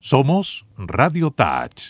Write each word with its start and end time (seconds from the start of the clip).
Somos 0.00 0.64
Radio 0.76 1.28
Touch. 1.28 1.86